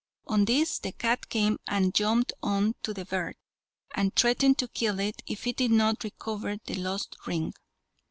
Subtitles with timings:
[0.25, 3.35] On this the cat came out and jumped on to the bird,
[3.93, 7.53] and threatened to kill it if it did not recover the lost ring.